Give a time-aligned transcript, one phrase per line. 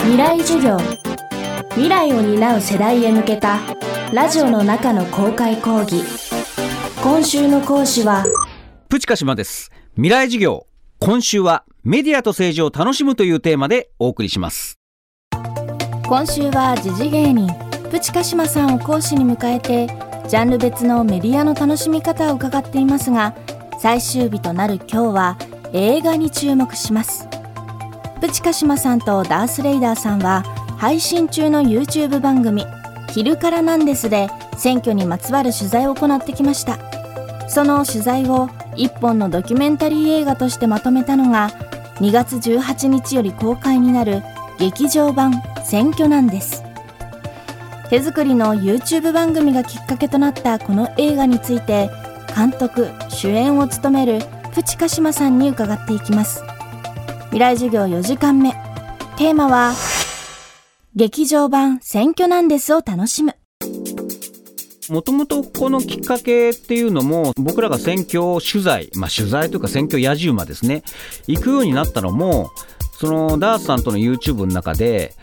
[0.00, 0.78] 未来授業。
[1.70, 3.58] 未来を担う世代へ向けた
[4.12, 6.02] ラジオの中の公開講義。
[7.02, 8.24] 今週の講師は
[8.88, 9.70] プチカシマです。
[9.94, 10.66] 未来授業。
[11.00, 14.78] 今週はメディアと政治を楽しむというテーマでお送りします。
[16.06, 17.48] 今週は時事芸人。
[17.90, 19.86] プチカシマさんを講師に迎えて
[20.28, 23.34] ジャンル別のメディアの楽しみ方を伺っていますが
[23.80, 25.38] 最終日となる今日は
[25.72, 27.27] 映画に注目します
[28.20, 30.42] プチカシマさんとダースレイダーさんは
[30.76, 32.66] 配信中の YouTube 番組
[33.10, 36.78] 「昼からなんです」で選挙にまつわる取材を行ってきました。
[37.48, 41.50] その取材を一本のドキュメンタリー映画としてまとめたのが
[42.00, 44.22] 2月18日より公開になる
[44.58, 46.62] 劇場版「選挙なんです」
[47.88, 51.90] 手作りの YouTube 番組がきっかけとなったこの映画について
[52.36, 54.22] 監督主演を務める
[54.54, 56.42] プチカシマさんに伺っていきます。
[57.30, 58.52] 未来授業4時間目。
[59.18, 59.74] テーマは
[60.96, 63.34] 劇場版選挙なんですを楽しむ。
[64.88, 70.82] もともとこのきっかけっていうのも僕らが選挙取材、まあ、取材というか選挙野じ馬ですね。
[71.26, 72.50] 行くようになったのも
[72.98, 75.14] そのダースさんとの YouTube の中で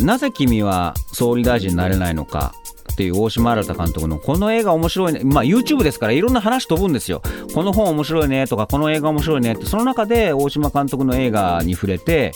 [0.00, 2.54] なぜ君は総理大臣になれないのか
[2.96, 7.22] ていう大島新監督のこの映画面白いね、まあ、YouTube ですからいろんな話飛ぶんですよ、
[7.54, 12.32] この本面白いねとか、この映画面白いねって、その中で大島監督の映画に触れて、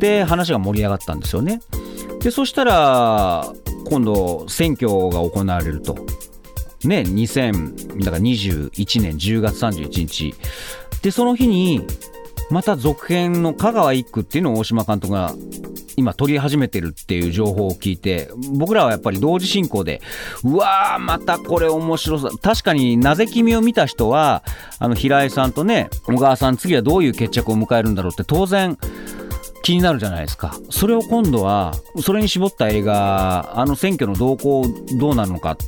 [0.00, 1.60] で、話が盛り上がったんですよね。
[2.20, 3.52] で、そしたら、
[3.88, 5.94] 今度、選挙が行われると。
[6.84, 10.34] ね、2021年10月31日。
[11.02, 11.82] で、その日に、
[12.50, 15.34] また続編の香川一区っていうのを大島監督が
[16.00, 20.00] 今撮り始めてるっていう情報を聞いて、僕らはやっぱり同時進行で、
[20.42, 22.30] うわー、またこれ面白さ。
[22.42, 24.42] 確かになぜ君を見た人は、
[24.78, 28.78] あの平井さんとね、小川さん、次はどういう決着を迎えるんだろうって当然、
[29.62, 30.56] 気になるじゃないですか。
[30.70, 34.64] それを今度は、それに絞った映画、あの選挙の動向
[34.98, 35.58] どうなるのか。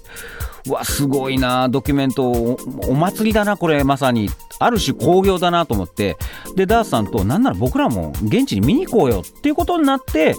[0.68, 4.30] わ、すごいな、ドキュメントお、祭りだな、これ、まさに。
[4.58, 6.16] ある種興行だなと思って、
[6.54, 10.36] で、ダースさんと、なんなら僕らも現地に見に行こうよっていうことになって、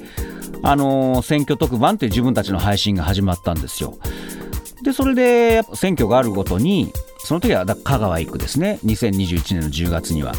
[0.62, 3.97] あのー、選挙特番っていう自分たちの配信が始まったんですよ。
[4.81, 10.33] で、それで、選挙があるごとに、その時は香川行くですね、2021年の10月には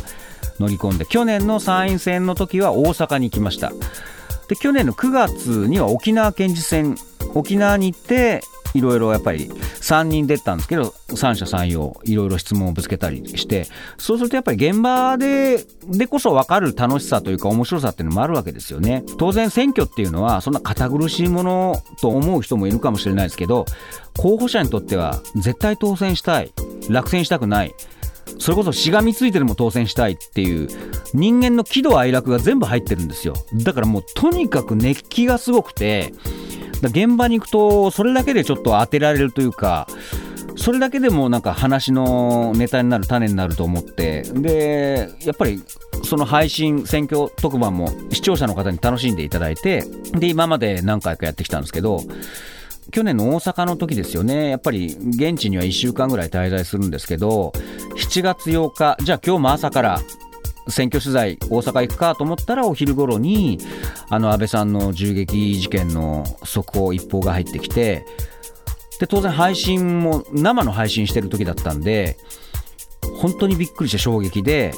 [0.61, 3.73] 乗り込んで、去年の参院選の時は大阪に行きました。
[4.49, 6.97] で、去年の9月には沖縄県知事選、
[7.35, 8.43] 沖縄に行って、
[8.75, 13.67] いろいろやっぱり3人出たんですけど三者三様いろいろ質問をぶつけたりして
[13.99, 19.05] そうするとやっぱり現場ででこそ分かる楽しさというか面白さっていうのもあるわけですよね。
[19.19, 23.65] 当然選挙っていうのはそんな堅苦しいものと思う人もいるかもしれないですけど
[24.19, 26.53] 候補者にとっては絶対当選したい
[26.91, 27.75] 落選したくない
[28.39, 30.69] それこそしがみついてでも当選したいっていう
[31.13, 33.35] 人間の喜怒哀楽が全部入ってるんですよ。
[33.55, 36.13] だからもうとにかく熱気がすごくて
[36.83, 39.87] 現場に行くとそれだけでちょっと当てられるというか
[40.57, 45.63] それだけでもなんか話のネタになる種になると思ってでやっぱり
[46.05, 52.01] その配信選挙特番も視聴者の方に楽しんでいただいてで今まで何回かやってきたんですけど
[52.93, 57.53] 去年の大阪の時ですよね、やっぱり現地には1週間ぐらい滞在するんですけど、
[57.97, 60.01] 7月8日、じゃあ今日も朝から
[60.69, 63.59] 選挙取材、大阪行くかと思ったら、お昼頃に、
[64.09, 68.07] あの安倍さんの銃撃事件の速報、一報が入ってきて、
[69.01, 72.17] で当然、配信も生の配信してる時だったんで、
[73.21, 74.75] 本当にびっくりして衝撃で、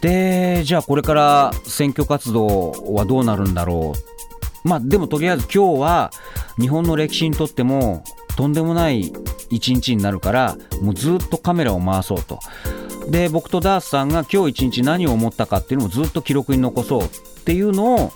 [0.00, 3.94] で、じゃあこれから選挙活動はどうなるんだろ
[4.64, 4.68] う。
[4.68, 6.10] まあでもとりあえず今日は
[6.60, 8.02] 日本の歴史にとっても
[8.36, 9.12] とんでもない
[9.50, 12.38] 一日になるから、もうずっとカメラを回そうと。
[13.08, 17.08] で僕とダースさんが今日一日何を思ったかっていうのもずっと記録に残そうっ
[17.44, 18.12] ていうのを、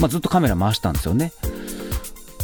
[0.00, 1.32] まあ、ずっとカメラ回したんですよね。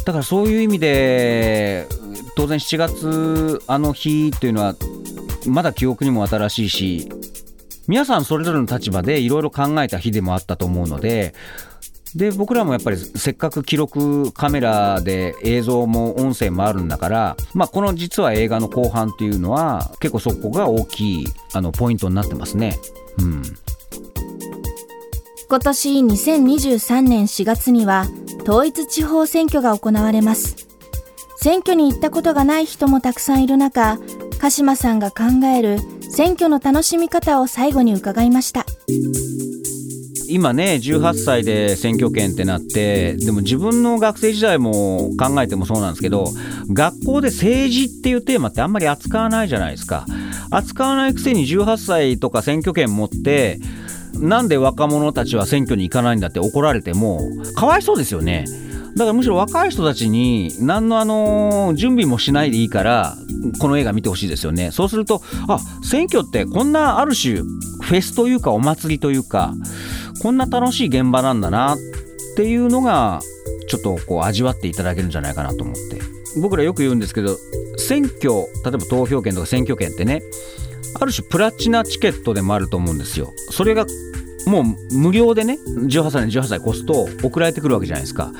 [0.05, 1.87] だからそういう意味で
[2.35, 4.75] 当然7月あの日というのは
[5.45, 7.09] まだ記憶にも新しいし
[7.87, 11.35] 皆さんそれぞれの立場でいろいろ考えた日でもあったと思うので
[12.15, 22.79] で僕らもやっぱりせっかく記録カメラで映像も音声もあるんだから、まあ、この実は映画の後半っていうのは結構そこが大きいあのポイントになってますね。
[23.19, 23.43] うん
[25.49, 28.05] 今年2023年4月には
[28.43, 30.67] 統一地方選挙が行われます。
[31.37, 33.97] 選挙に行ったことがない人もたくさんいる中、
[34.39, 35.79] 鹿島さんが考える
[36.11, 38.65] 選挙の楽しみ方を最後に伺いました。
[40.29, 46.27] 今ね18歳で選挙権ってなってでも自分の学生時代も考えてもそうなんですけど
[46.71, 50.05] 学校で政治っていうテーマってあんまり扱わないじゃないですか。
[50.51, 53.59] 扱わないくせに18歳とか選挙権持って
[54.13, 57.21] なんで若者たちは選挙に行かないんだって怒られても
[57.55, 58.45] かわいそうですよね。
[58.95, 63.15] だからむしろ若い人たちに何のあの準備もしないでいいから
[63.59, 64.71] この映画見てほしいですよね。
[64.71, 69.53] そうするとあ選挙ってこんなある種フェスというかお祭りというか
[70.21, 71.77] こんな楽しい現場なんだなっ
[72.35, 73.21] ていうのが
[73.67, 76.01] ちょっとこう味わっていただけるんじゃないかなと思って。
[76.41, 77.37] 僕らよく言うんですけど
[77.77, 78.31] 選挙
[78.63, 80.21] 例えば投票権とか選挙権ってね
[80.99, 83.31] ある種プラチナチケットでもあると思うんですよ。
[83.51, 83.85] それが
[84.45, 88.31] もう無料でね18歳に18歳越すと送られてくるわけじゃないですか。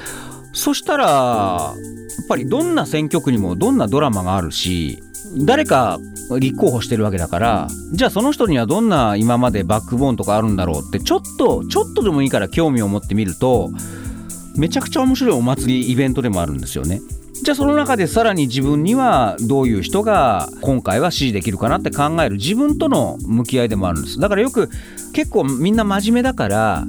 [0.59, 5.01] そしたらやっぱりどんな選挙区にもどんなドラマがあるし
[5.37, 5.99] 誰か
[6.37, 13.71] 立候補してるわけだからじゃあその人にはどんな今までバックボーンとかあるんだろうってちょっとちょっとでもいいから興味を持ってみると
[14.57, 16.99] めちゃくちゃ面白いお祭りイベントでもあるんですよね。
[17.41, 24.69] じゃあその中でさらに自分にはどういう人が今回は支持できるかなって考える自分との向き合いでもあるんですだからよく
[25.13, 26.85] 結構みんな真面目だから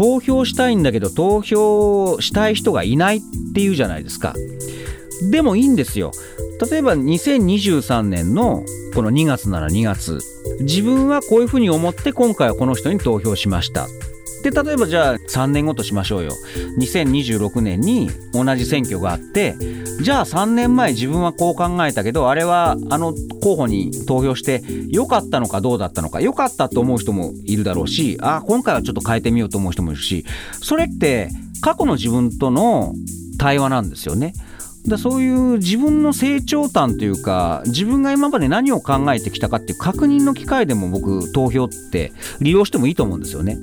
[0.00, 3.20] 投票したいんだけど投票したい人がいないっ
[3.54, 4.34] ていうじゃないですか。
[5.30, 6.10] でもいいんですよ。
[6.70, 8.64] 例えば2023年の
[8.94, 10.20] この2月なら2月
[10.60, 13.86] 自分はこういうふうに思って今回はこの人に投票しました
[14.42, 16.32] で例えばじゃあ3年後としましょうよ
[16.78, 19.54] 2026年に同じ選挙があって
[20.02, 30.24] じゃあ3年前自分はこう考えたけどあれはあの候補に投票して良かったのかどうだったのか良かったと思う人もいるだろうしあ今回はちょっと変えてみようと思う人もいるし
[30.62, 31.28] それって
[31.60, 32.94] 過去の自分との
[33.38, 34.34] 対話なんですよね。
[34.90, 43.58] だそういう自分の成長端というか自分が今まで何を考えてきたかっていう確認の機会でも僕投票って利用してもいいと思うんですよね。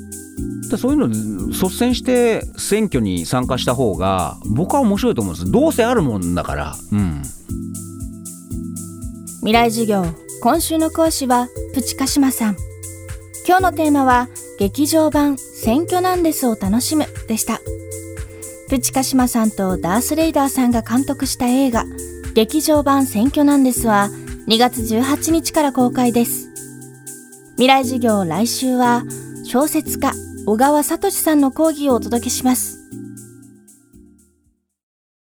[0.70, 5.52] だそういうの率先して選挙に参加した方が僕は面白いと思うんです。
[5.52, 6.76] どうせあるもんだから。
[6.92, 7.22] うん。
[9.40, 10.06] 未来授業
[10.42, 12.58] 今週の講師はプチカシマさん。
[13.48, 14.28] 今日のテーマは
[14.60, 17.62] 劇場版選挙なんですを楽しむでした。
[18.70, 21.86] プチカシマさんとダースレイダーさんが監督した映画
[22.34, 24.10] 劇場版選挙なんですは
[24.48, 26.50] 2月18日から公開です。
[27.52, 29.04] 未来授業来週は
[29.44, 30.12] 小説家
[30.46, 32.77] 小川聡さんの講義をお届けします。